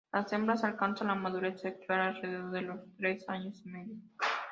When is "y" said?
3.65-3.69